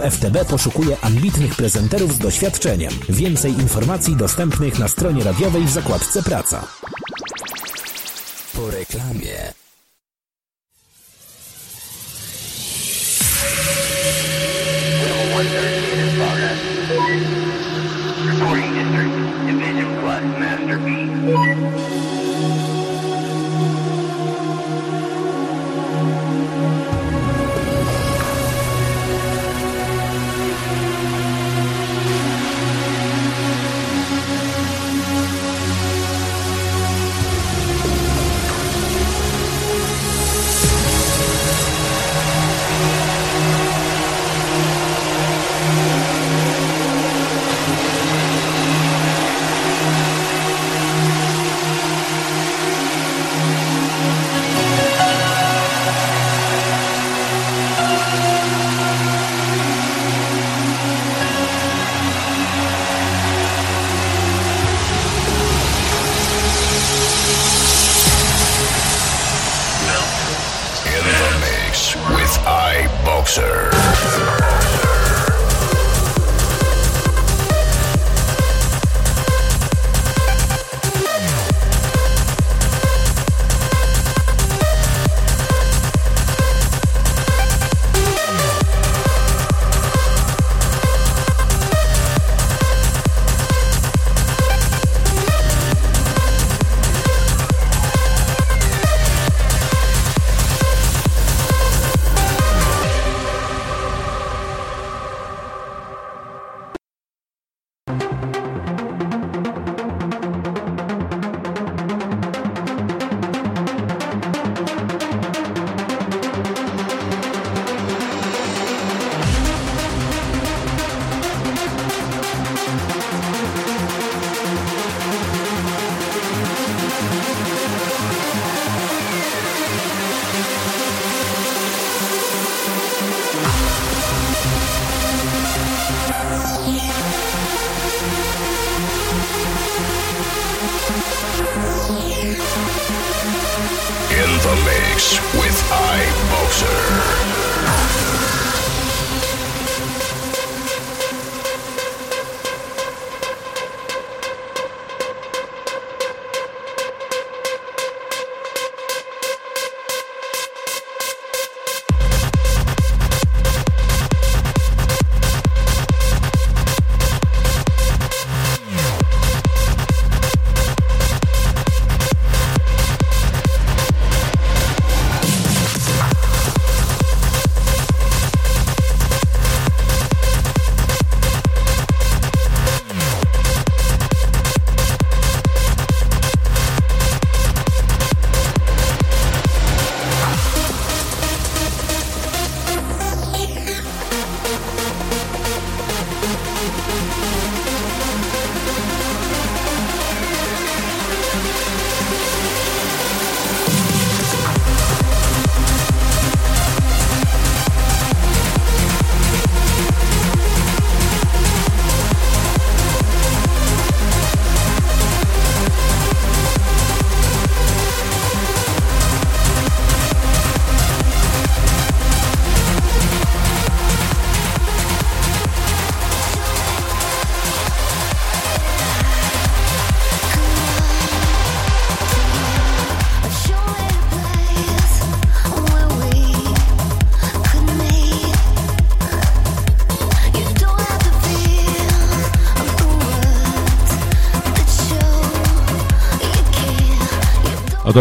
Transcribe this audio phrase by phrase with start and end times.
[0.00, 2.92] FTB poszukuje ambitnych prezenterów z doświadczeniem.
[3.08, 6.66] Więcej informacji dostępnych na stronie radiowej w zakładce Praca.
[8.54, 9.65] Po reklamie.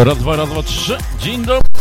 [0.03, 0.97] Raz, dwa, raz, dwa, trzy.
[1.19, 1.74] Dzień dobry.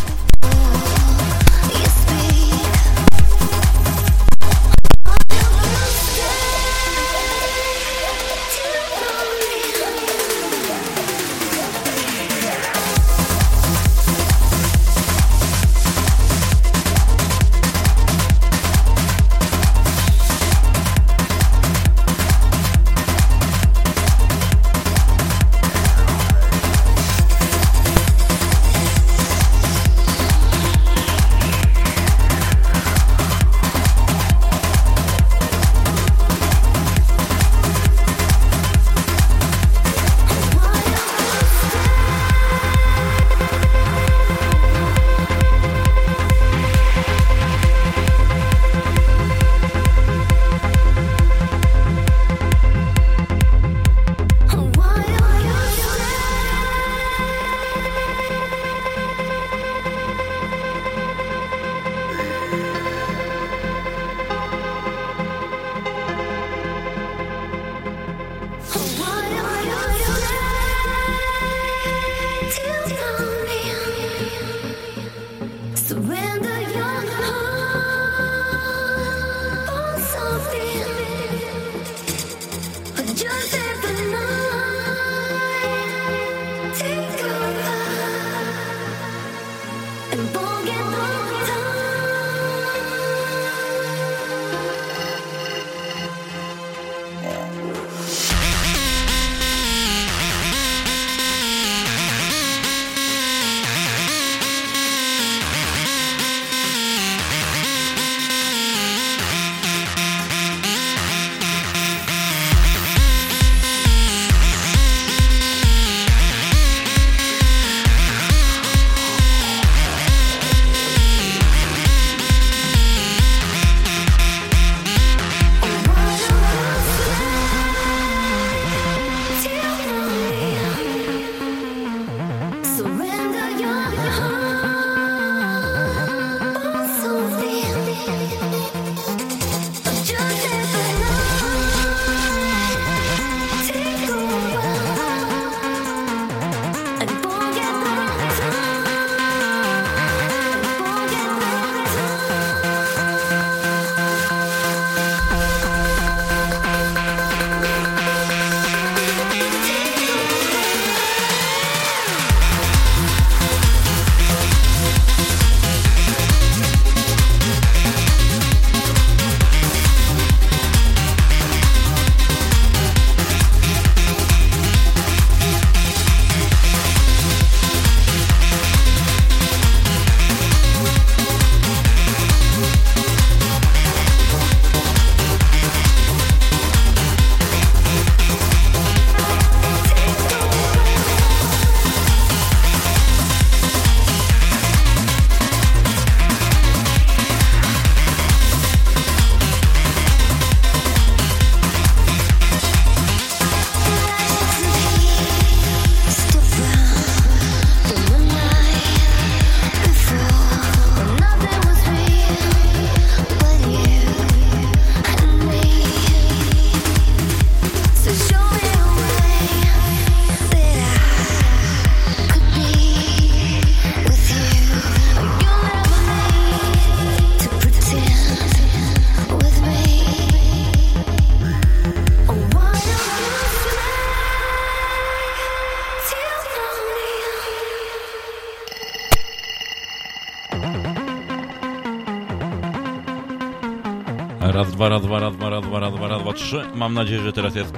[246.74, 247.72] Mam nadzieję, że teraz jest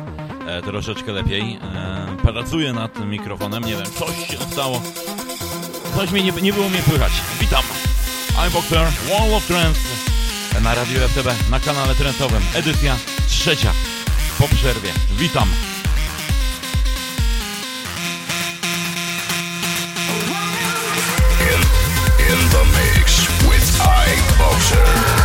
[0.46, 1.58] e, troszeczkę lepiej.
[1.74, 4.82] E, pracuję nad tym mikrofonem, nie wiem, coś się stało.
[5.96, 7.12] Coś mi nie, nie było mnie słychać.
[7.40, 7.62] Witam.
[8.46, 9.80] iBoxer, Wall of Trance
[10.62, 12.42] na Radio FTB, na kanale trendowym.
[12.54, 12.96] Edycja
[13.28, 13.72] trzecia
[14.38, 14.92] po przerwie.
[15.18, 15.48] Witam.
[21.40, 21.60] In,
[22.28, 25.15] in the mix with iBoxer.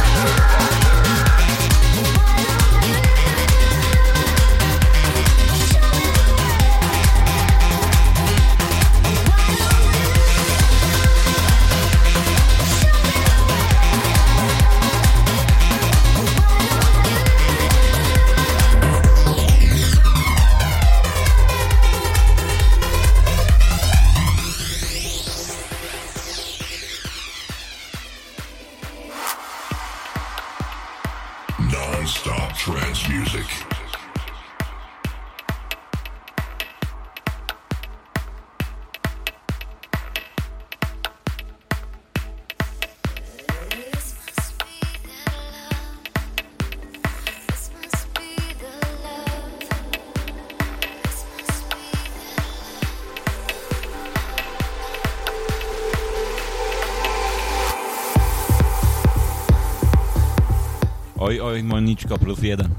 [61.91, 62.69] Oj, Moniczko plus jeden.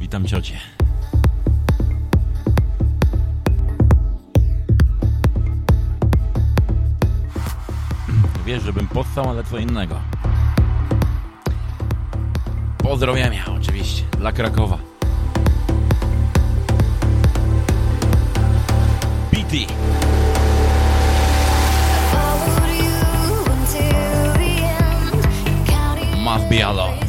[0.00, 0.54] Witam ciocie.
[8.46, 10.00] Wiesz, żebym postał, ale co innego.
[12.78, 14.78] Pozdrowienia oczywiście dla Krakowa.
[19.32, 19.54] BT.
[26.24, 27.03] Must be alone.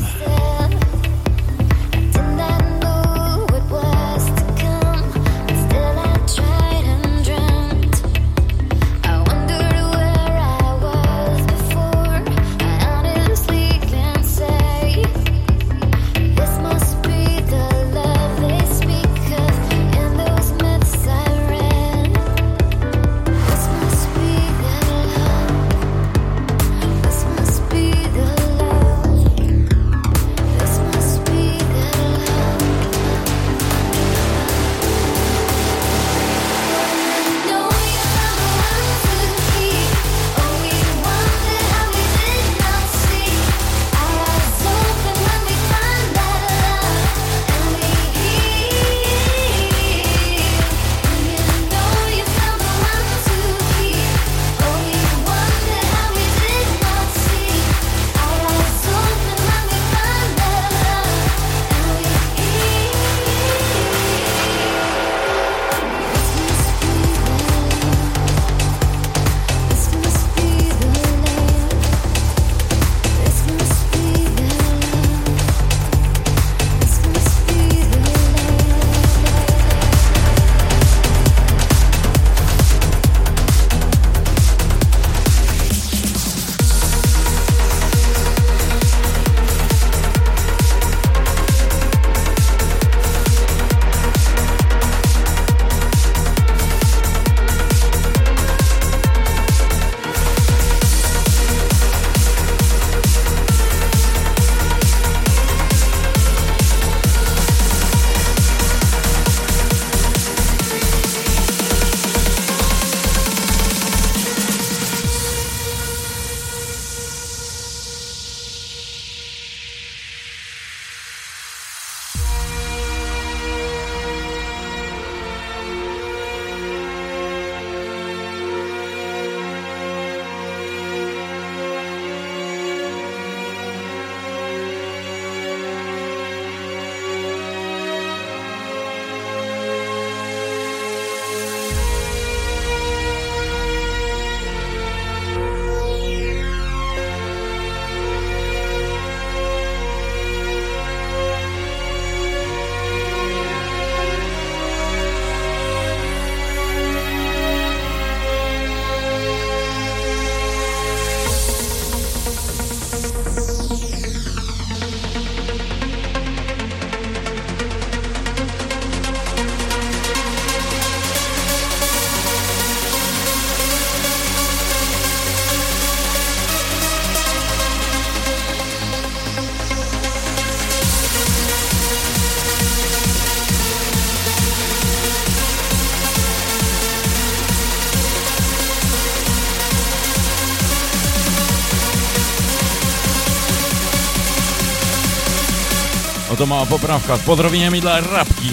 [196.45, 198.49] Oto mała poprawka z pozdrowieniami dla Rabki.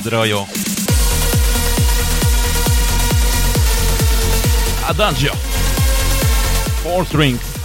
[0.00, 0.46] Zdrojo.
[4.88, 5.32] Adagio.
[6.84, 7.55] Four strings.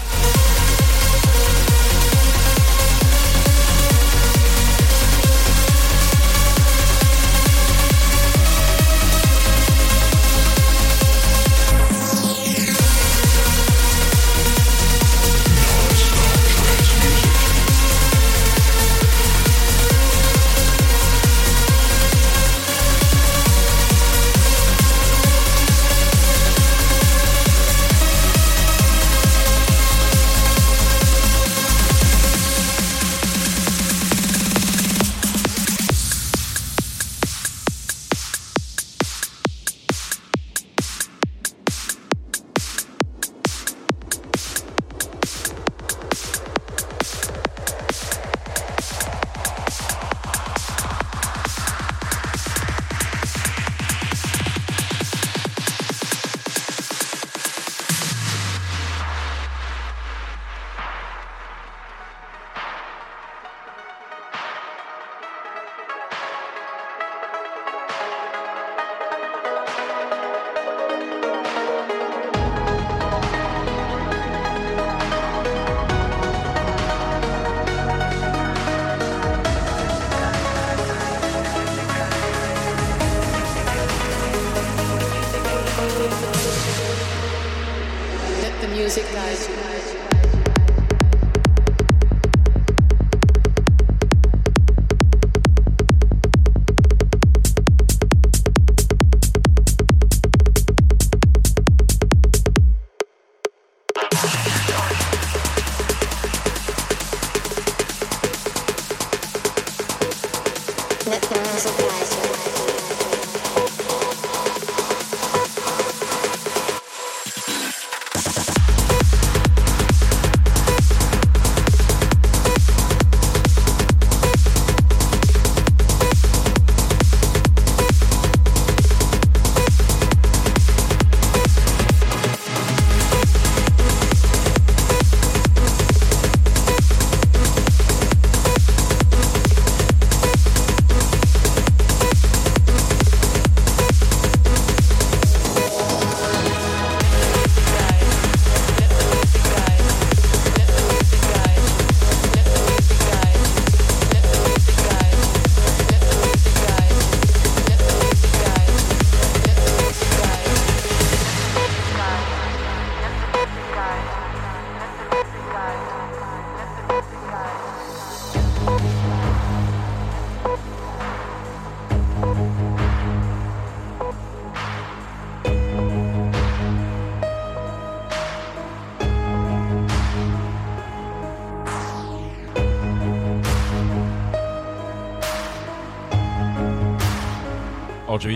[88.71, 89.80] Music guide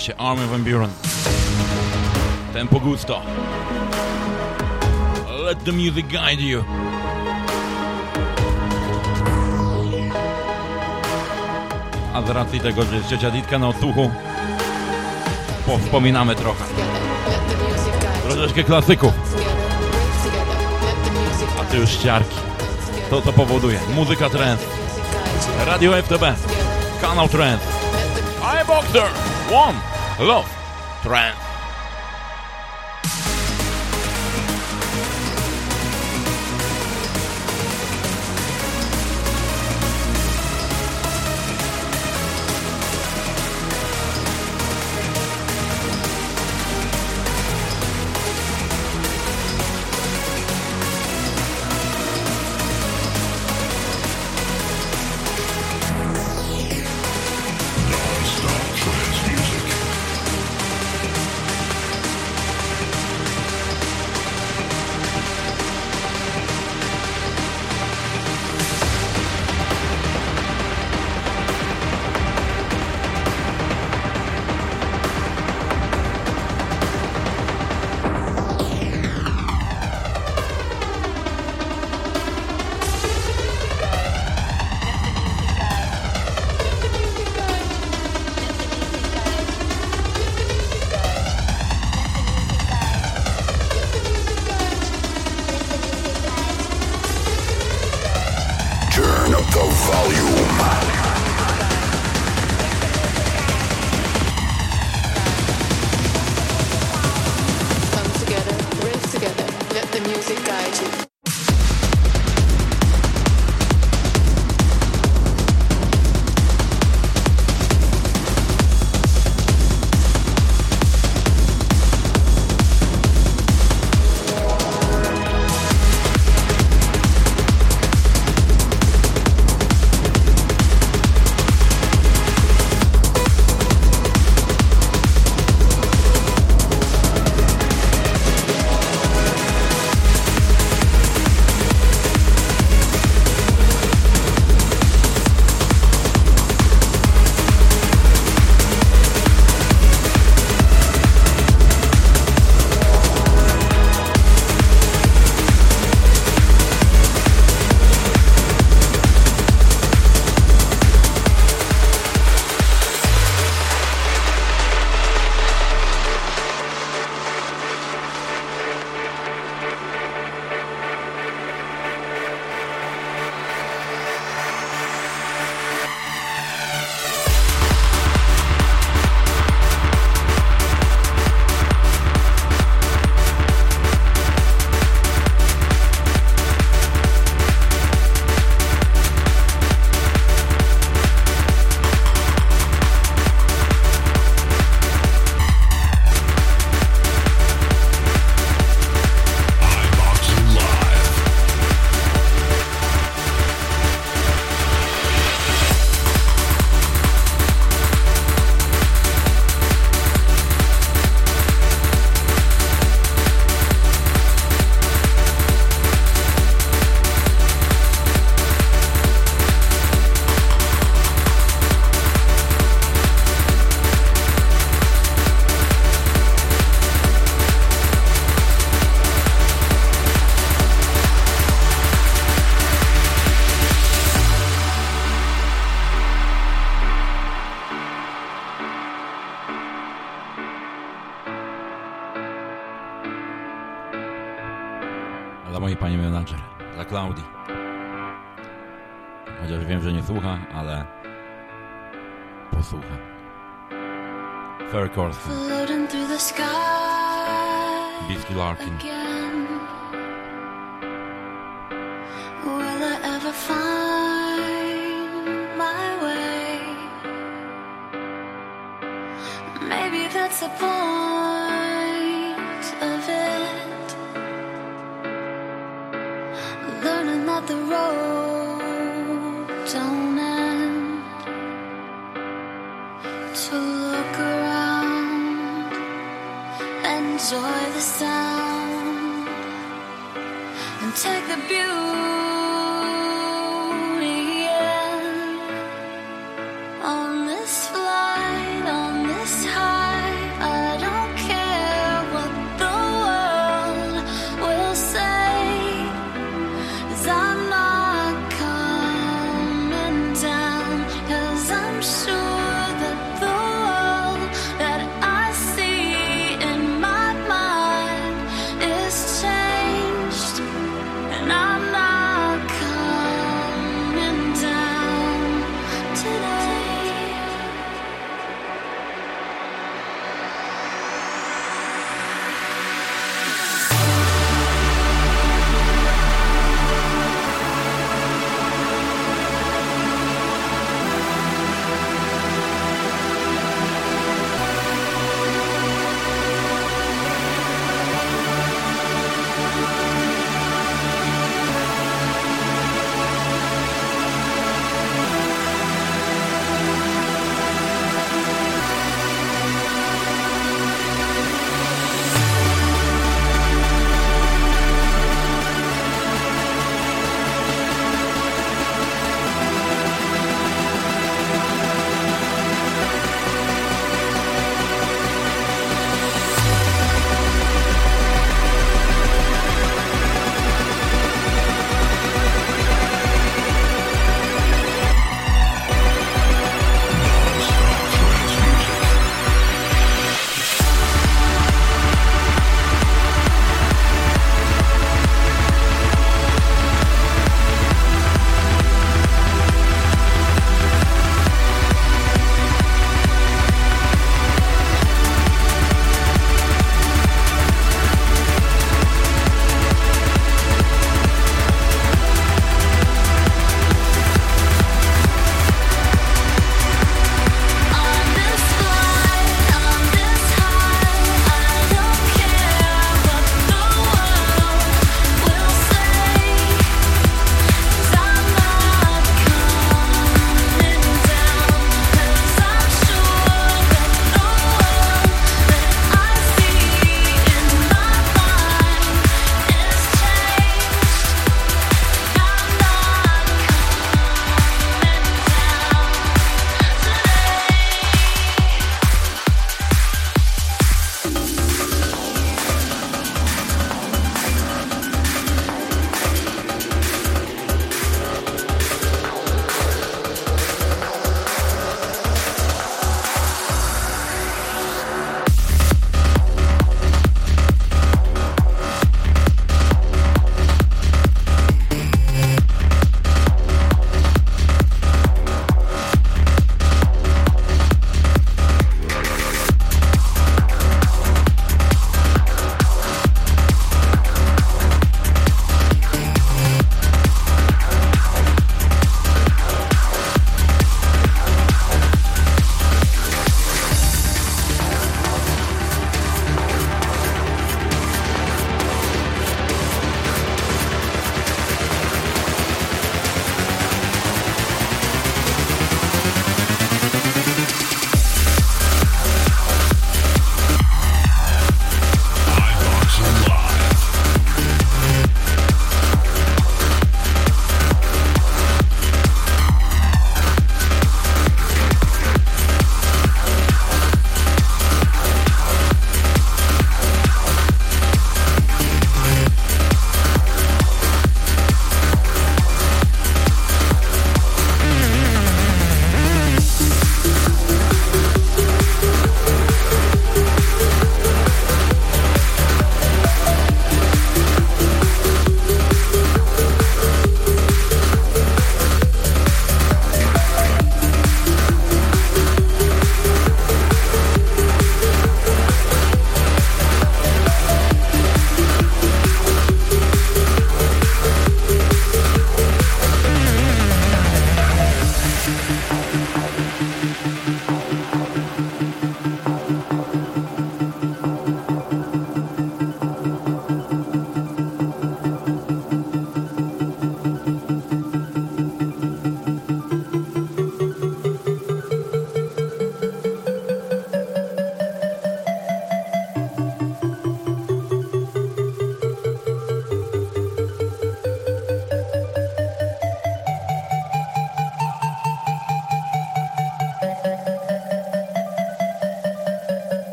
[0.00, 0.90] Oczywiście Army Van Buren.
[2.52, 3.22] Tempo Gusto.
[5.44, 6.64] Let the music guide you.
[12.14, 14.10] A z racji tego, że jest trzecia ditka na odsłuchu,
[15.66, 16.64] powspominamy trochę.
[18.22, 19.12] Troszeczkę klasyków,
[21.60, 22.36] a ty już ściarki.
[23.10, 23.80] To co powoduje?
[23.94, 24.64] Muzyka you.
[25.66, 26.22] Radio FTB.
[27.00, 27.66] Kanał trance.
[28.62, 29.39] I Boxer.
[29.50, 29.74] One.
[30.20, 30.46] Love.
[31.02, 31.49] Trance.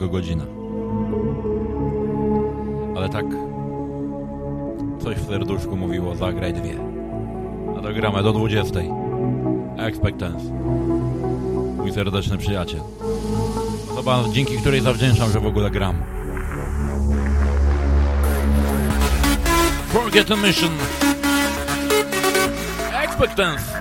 [0.00, 0.44] Tylko godzina.
[2.96, 3.24] Ale tak.
[5.02, 6.74] Coś w serduszku mówiło, zagraj dwie.
[7.78, 8.80] A to gramy do 20.
[9.78, 10.44] Expectance.
[11.76, 12.80] Mój serdeczny przyjaciel.
[13.92, 15.96] Osoba, dzięki której zawdzięczam, że w ogóle gram.
[19.88, 20.70] Forget the mission.
[23.02, 23.79] Expectance.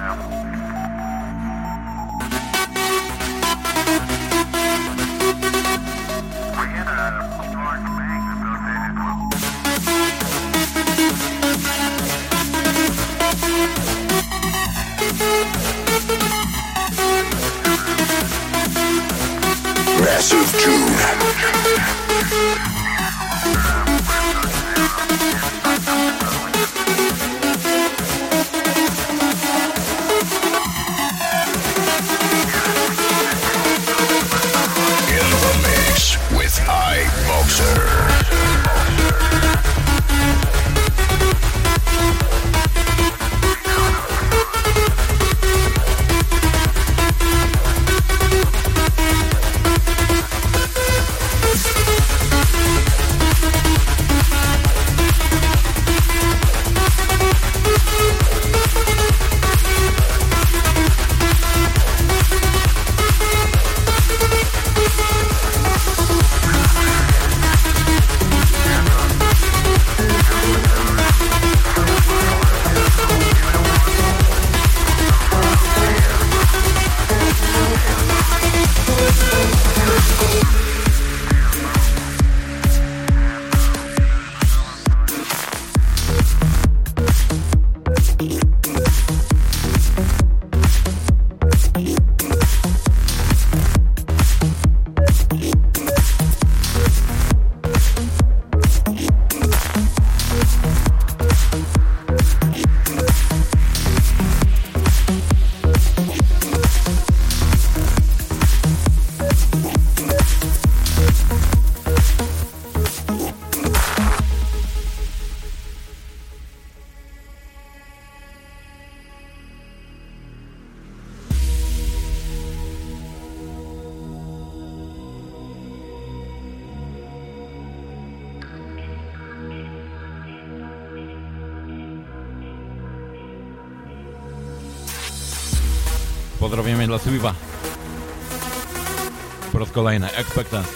[139.90, 140.70] Kolejny, Expectance.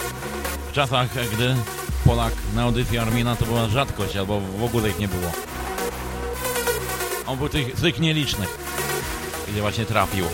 [0.68, 1.56] W czasach, gdy
[2.04, 5.32] Polak na audycji Armina to była rzadkość, albo w ogóle ich nie było.
[7.26, 8.58] On był tych, tych nielicznych,
[9.48, 10.24] gdzie właśnie trafił.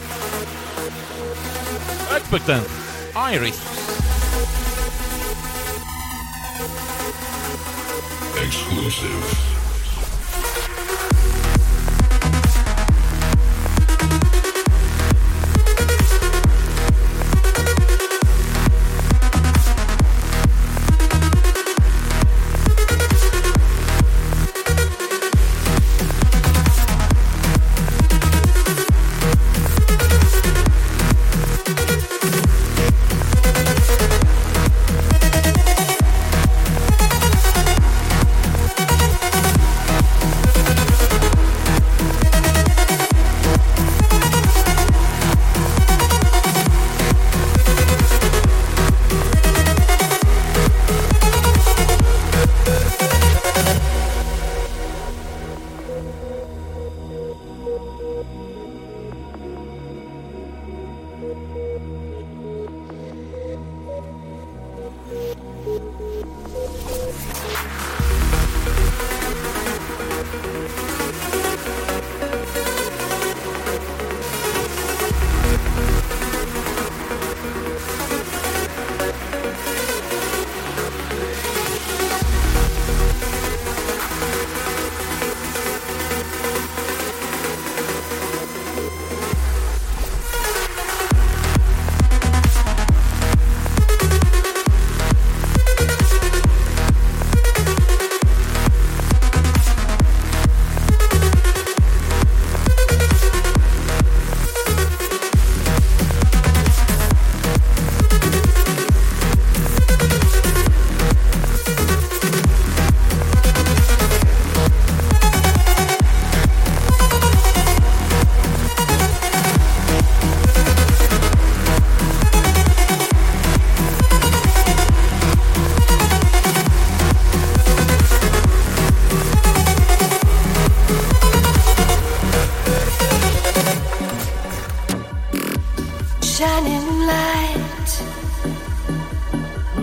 [2.16, 2.70] Expectance.
[3.34, 3.58] Iris.
[8.44, 9.49] Exclusive.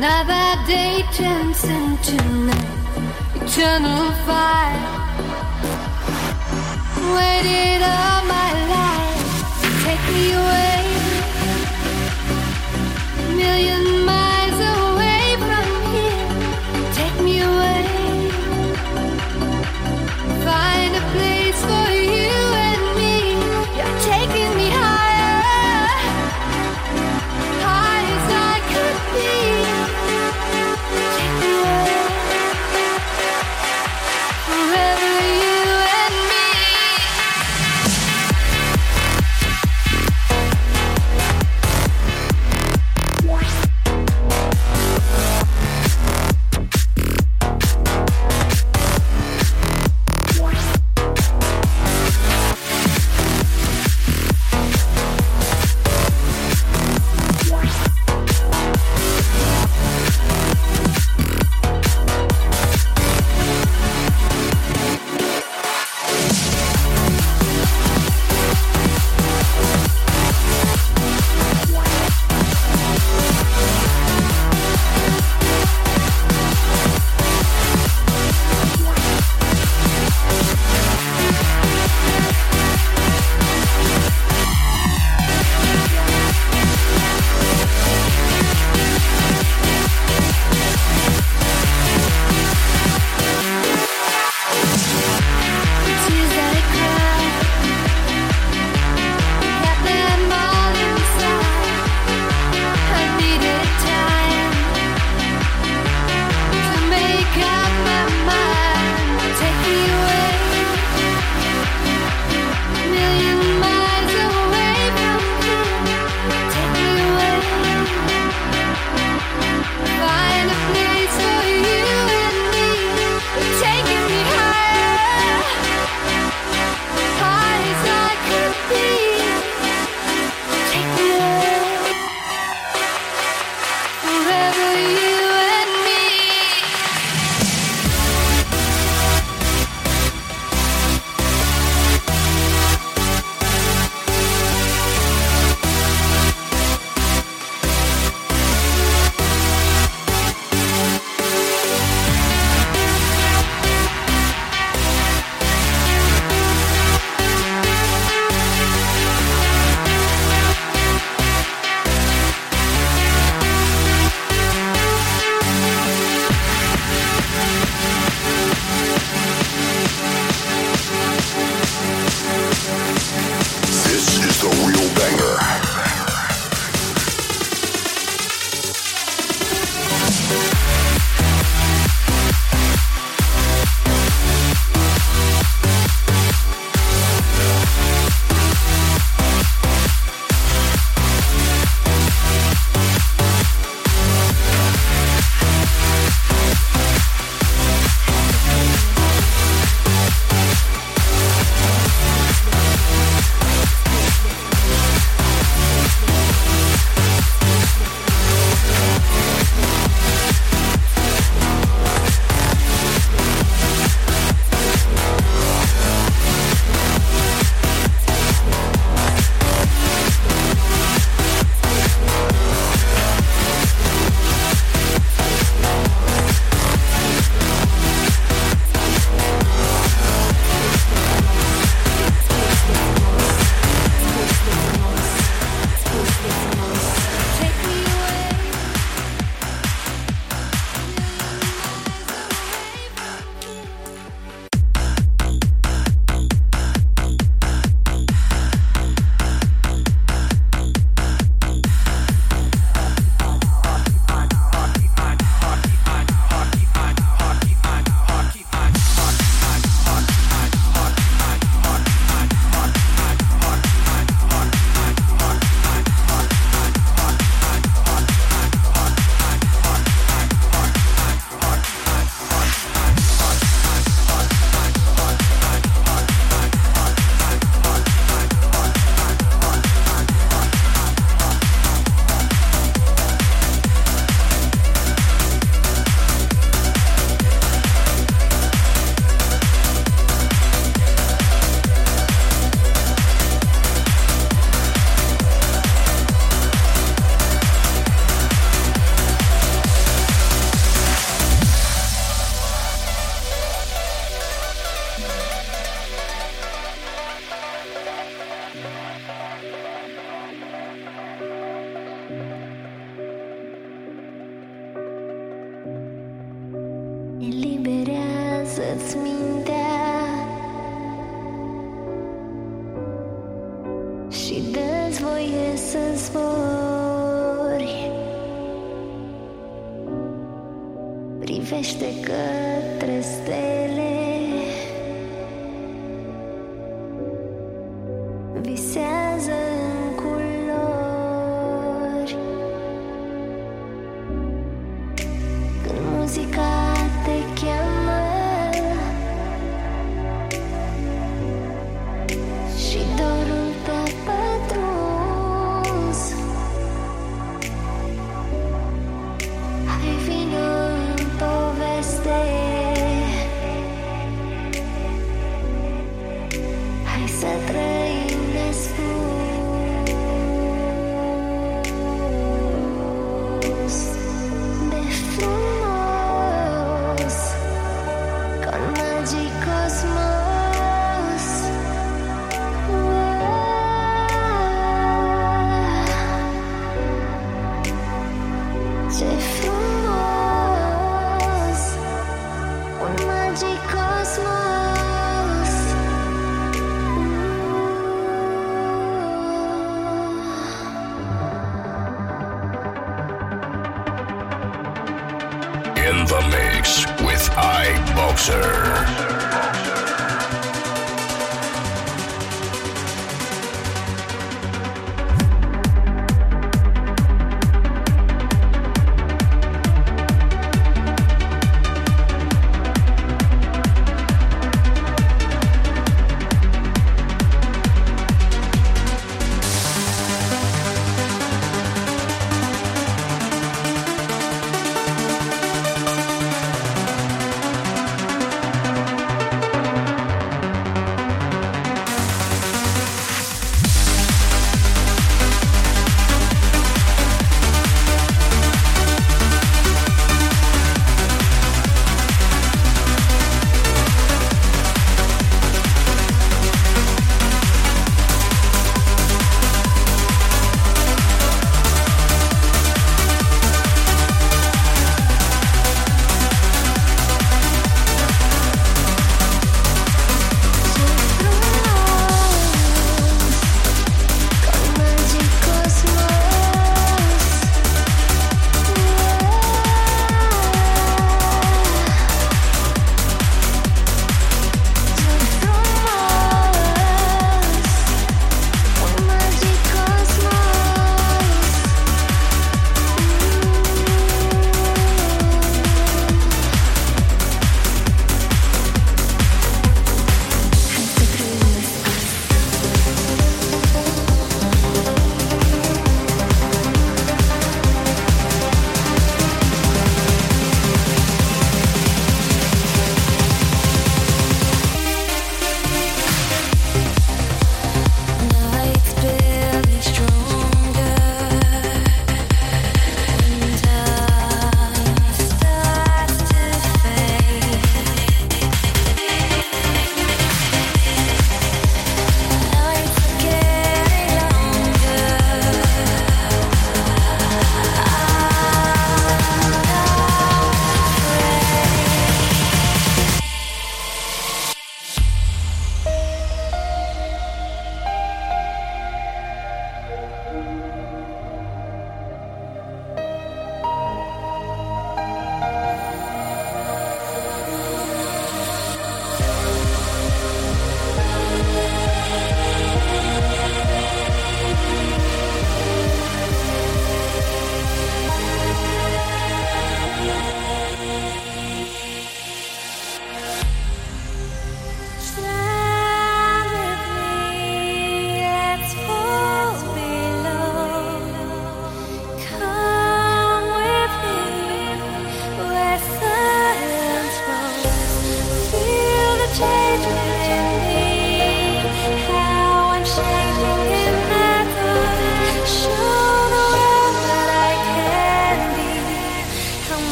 [0.00, 2.14] Another day turns into
[2.46, 2.70] night.
[3.34, 4.78] Eternal fire.
[7.16, 9.24] Waited all my life.
[9.82, 10.84] Take me away.
[13.18, 14.87] A Million miles away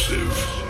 [0.00, 0.60] exclusive.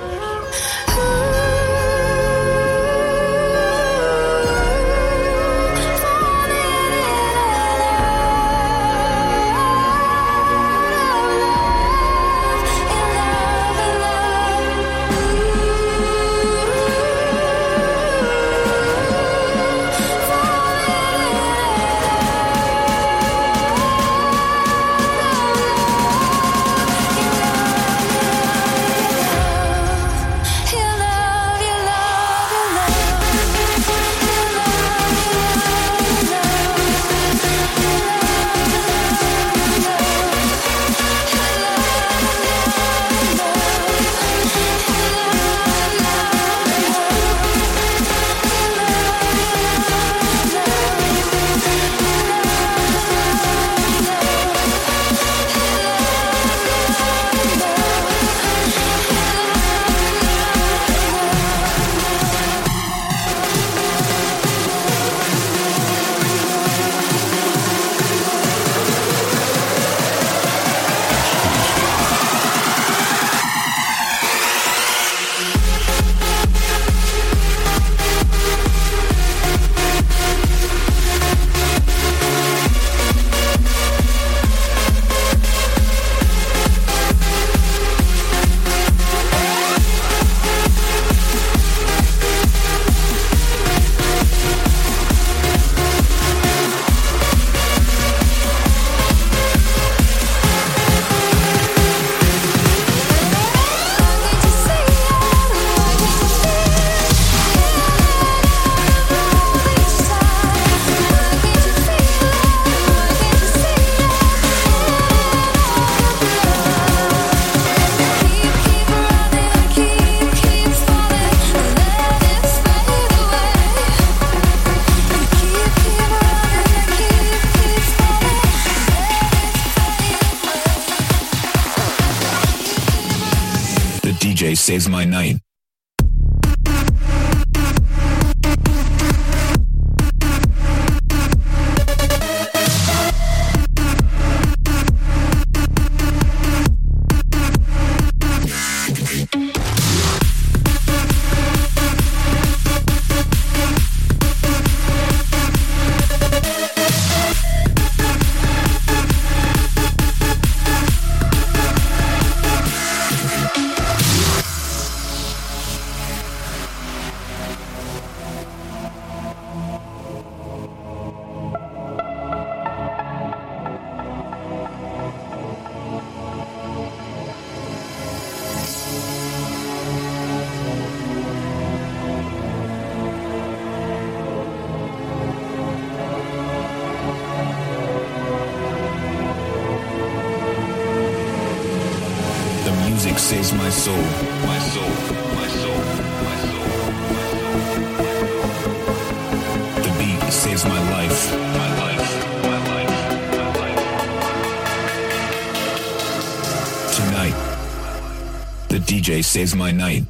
[209.30, 210.09] Saves my night.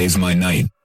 [0.00, 0.79] saved my night.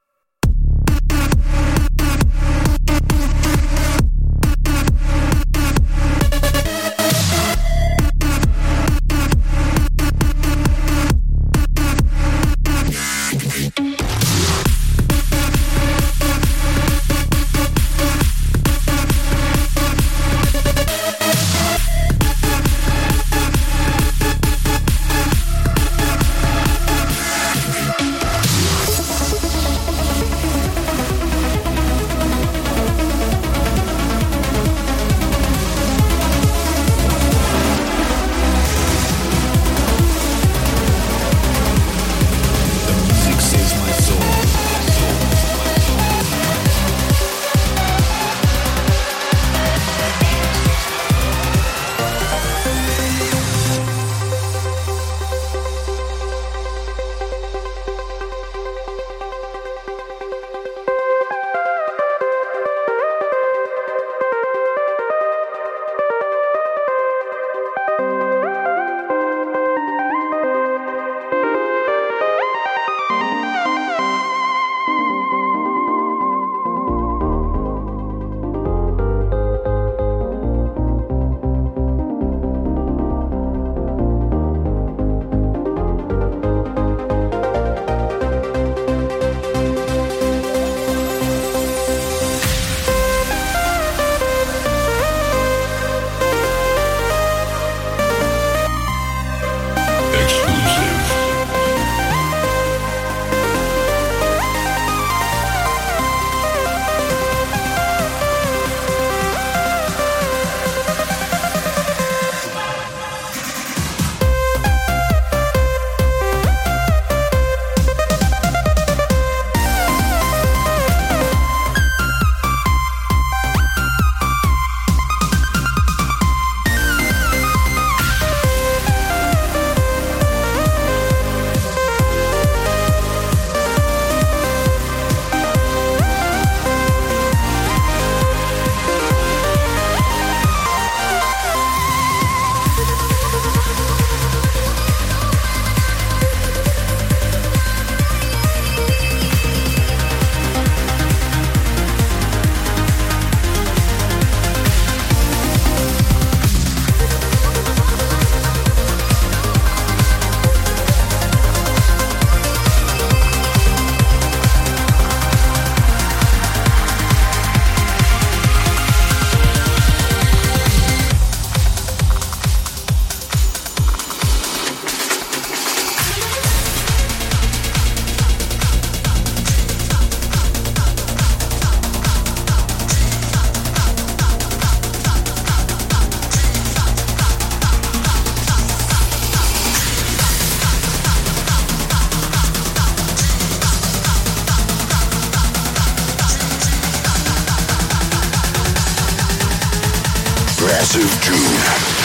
[200.85, 202.04] Massive June.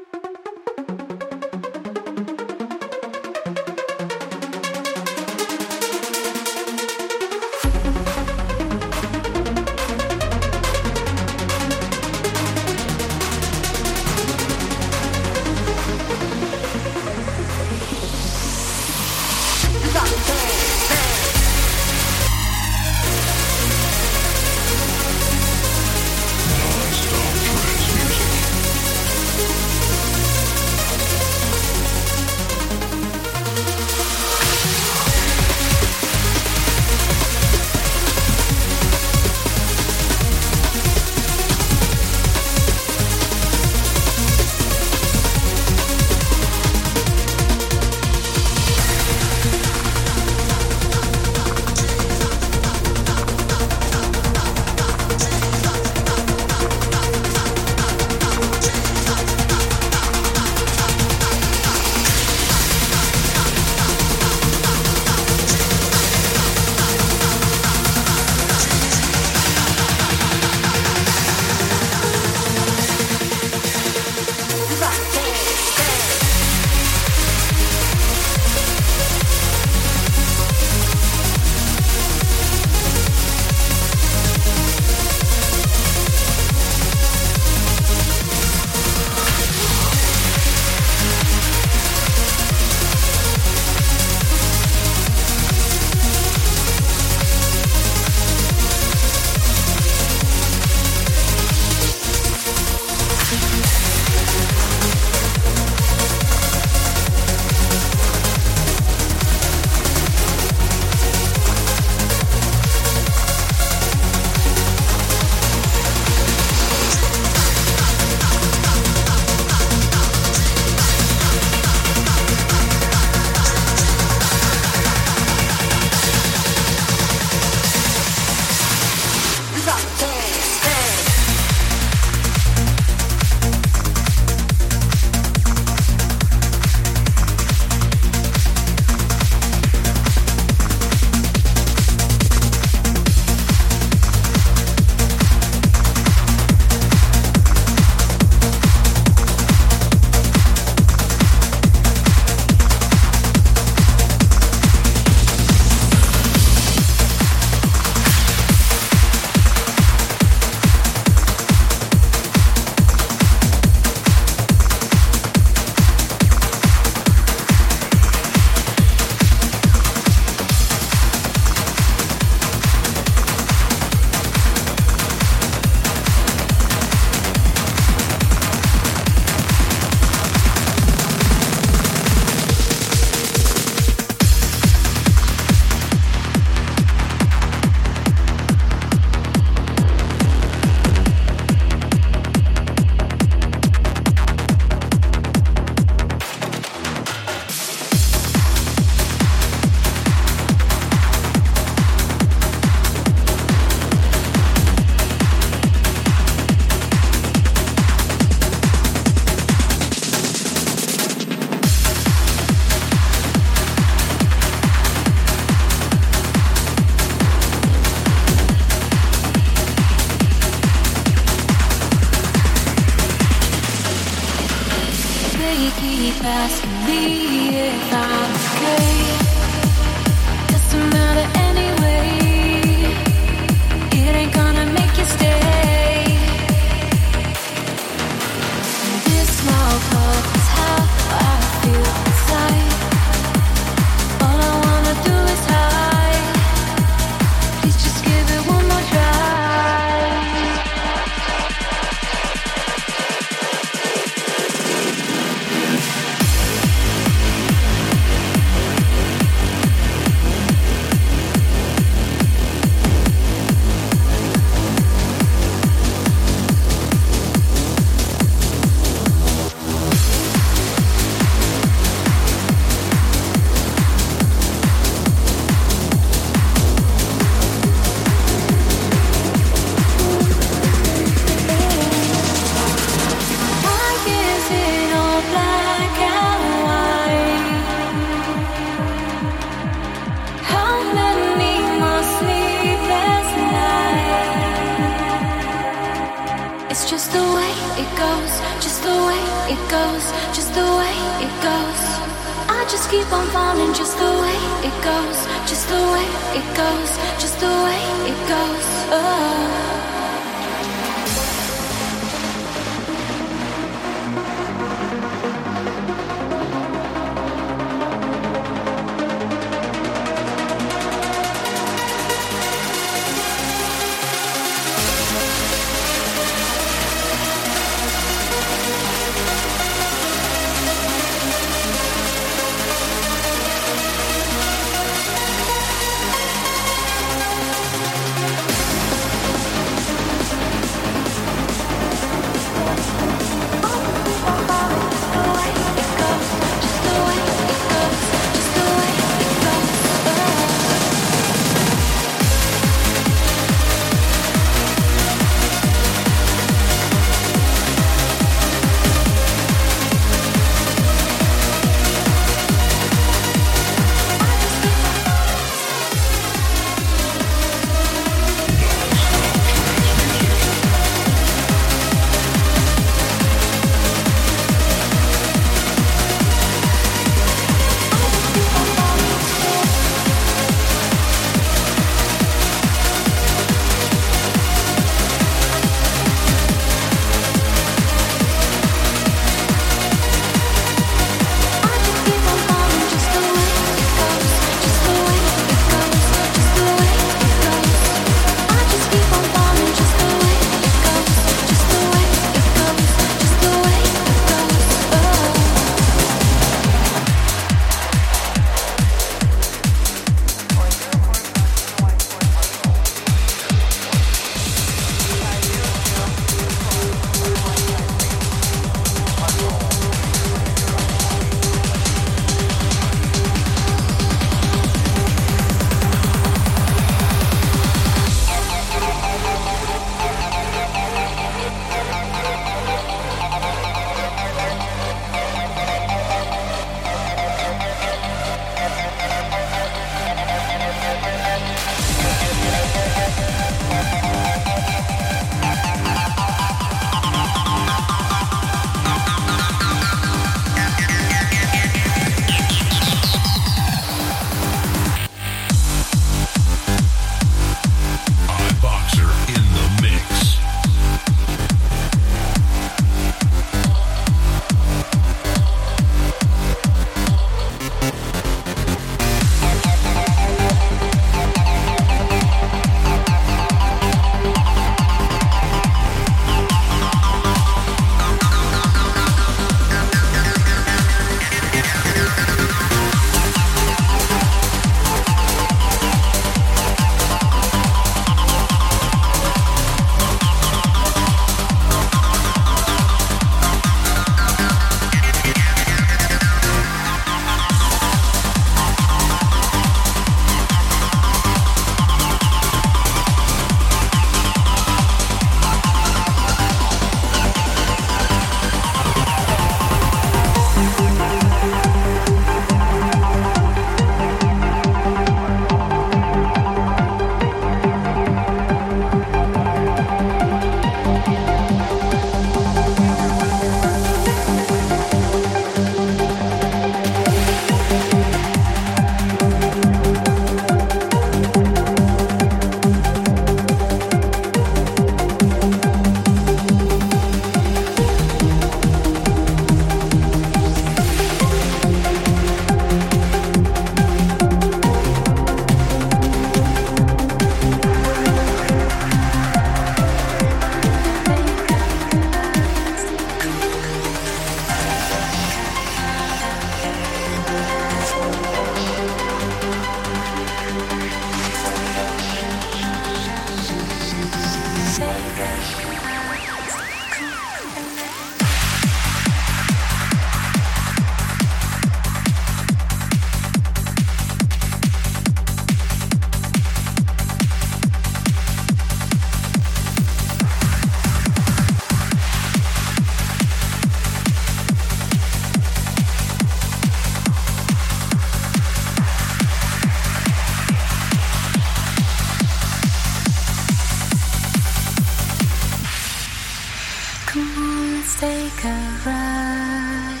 [598.00, 598.46] Take a
[598.84, 600.00] ride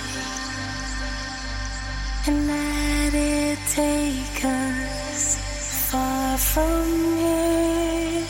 [2.26, 5.36] and let it take us
[5.90, 6.86] far from
[7.18, 8.26] here.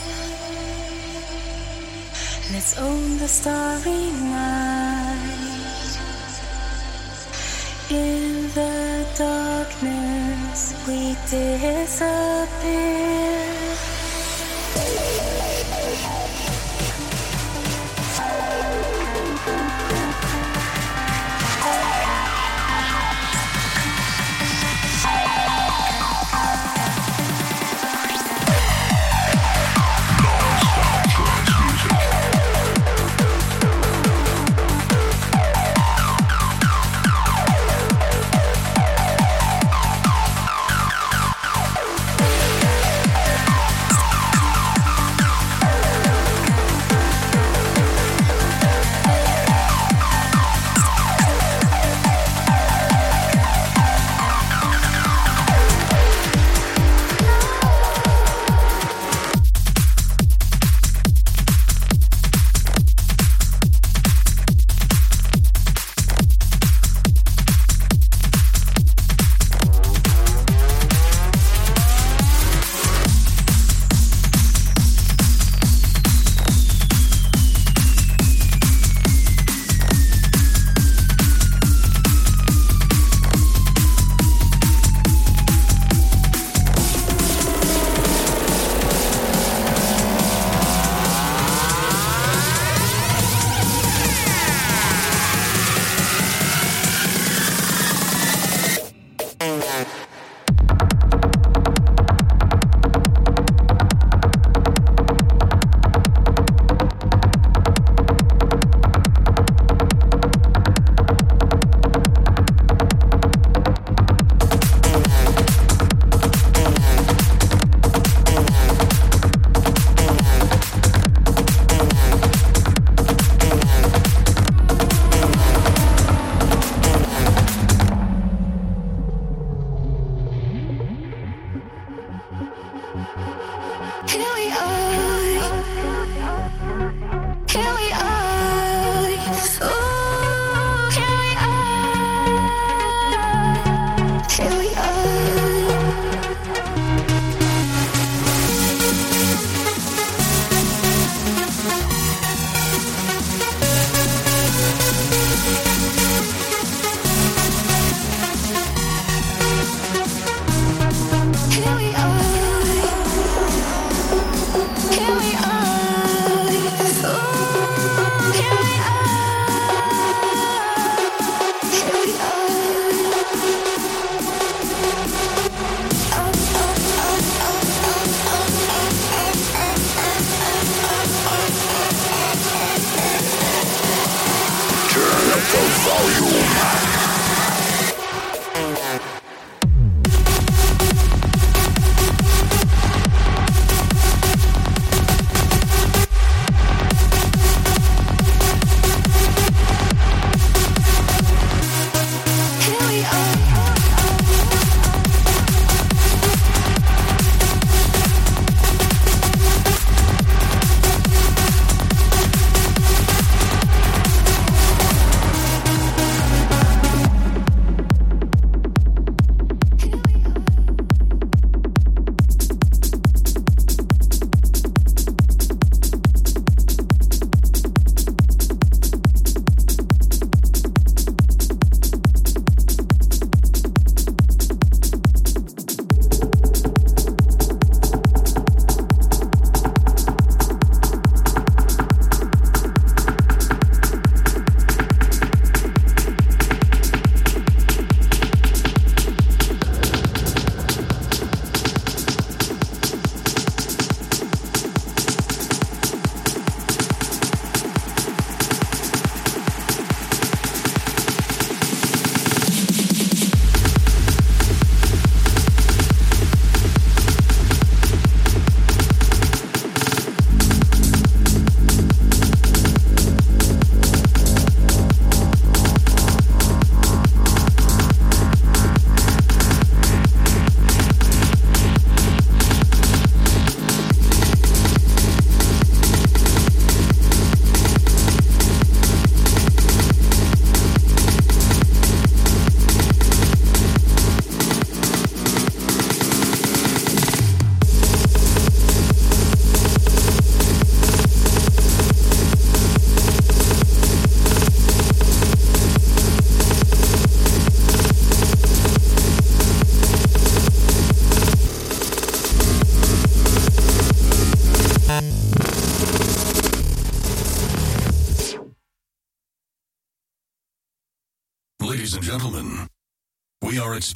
[2.53, 5.35] Let's own the starry night.
[7.91, 12.25] In the darkness, we disappear.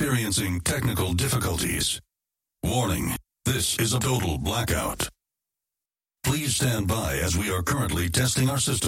[0.01, 2.01] experiencing technical difficulties.
[2.63, 5.09] Warning, this is a total blackout.
[6.23, 8.88] Please stand by as we are currently testing our system.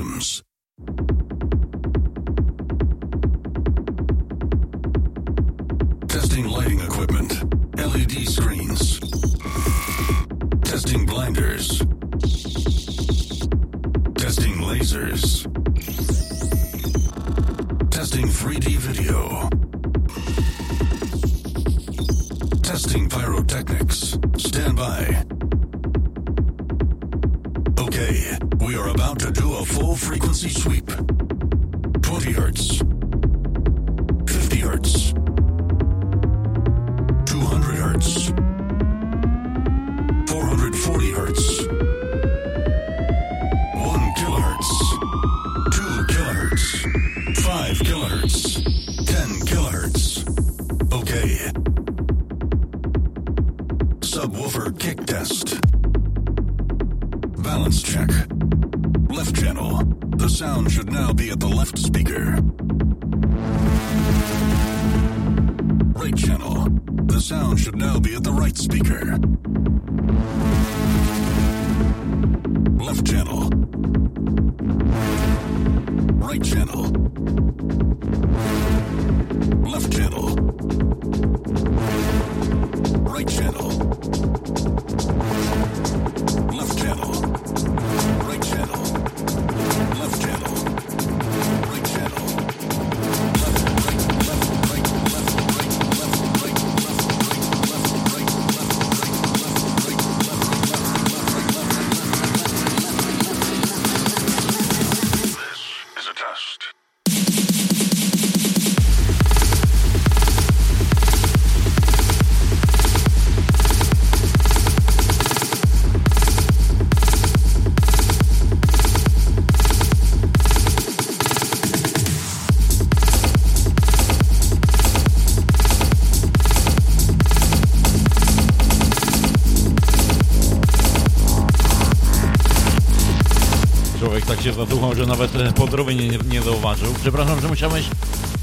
[134.40, 136.94] Się zaduchał, że nawet e, podrobień nie, nie zauważył.
[137.02, 137.84] Przepraszam, że musiałeś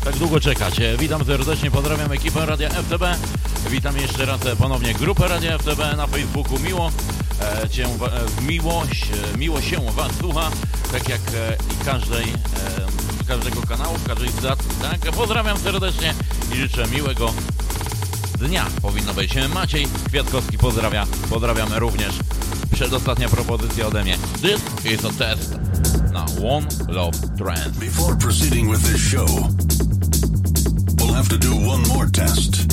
[0.08, 0.80] tak długo czekać.
[0.80, 3.04] E, Witam serdecznie, pozdrawiam ekipę Radia FTB.
[3.70, 6.60] Witam jeszcze raz e, ponownie grupę Radia FTB na Facebooku.
[6.60, 6.92] Miło
[7.70, 10.52] Cię, e, miło się Was słucha,
[10.92, 11.22] tak jak
[11.74, 12.26] i każdej,
[13.28, 14.70] każdego kanału, każdej stacji.
[14.82, 15.12] Tak?
[15.12, 16.14] Pozdrawiam serdecznie
[16.54, 17.34] i życzę miłego
[18.40, 19.34] dnia powinno być.
[19.54, 21.08] Maciej Kwiatkowski pozdrawia.
[21.30, 22.16] Pozdrawiamy również.
[22.74, 24.18] Przedostatnia propozycja ode mnie.
[24.42, 24.62] This
[24.94, 25.67] is a test
[26.40, 27.78] One Love Trance.
[27.80, 29.26] Before proceeding with this show,
[30.98, 32.70] we'll have to do one more test.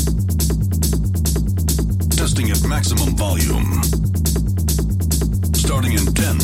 [2.16, 3.82] Testing at maximum volume.
[5.54, 6.38] Starting in 10,